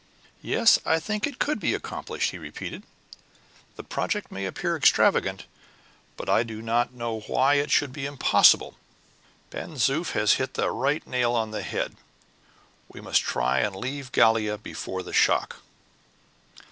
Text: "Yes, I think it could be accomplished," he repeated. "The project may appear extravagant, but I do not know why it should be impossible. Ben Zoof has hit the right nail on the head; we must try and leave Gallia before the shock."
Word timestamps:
"Yes, 0.41 0.79
I 0.83 0.99
think 0.99 1.27
it 1.27 1.37
could 1.37 1.59
be 1.59 1.75
accomplished," 1.75 2.31
he 2.31 2.39
repeated. 2.39 2.81
"The 3.75 3.83
project 3.83 4.31
may 4.31 4.47
appear 4.47 4.75
extravagant, 4.75 5.45
but 6.17 6.27
I 6.27 6.41
do 6.41 6.59
not 6.59 6.95
know 6.95 7.19
why 7.27 7.53
it 7.61 7.69
should 7.69 7.93
be 7.93 8.07
impossible. 8.07 8.75
Ben 9.51 9.75
Zoof 9.75 10.13
has 10.13 10.33
hit 10.41 10.55
the 10.55 10.71
right 10.71 11.05
nail 11.05 11.33
on 11.33 11.51
the 11.51 11.61
head; 11.61 11.97
we 12.87 12.99
must 12.99 13.21
try 13.21 13.59
and 13.59 13.75
leave 13.75 14.11
Gallia 14.11 14.57
before 14.57 15.03
the 15.03 15.13
shock." 15.13 15.57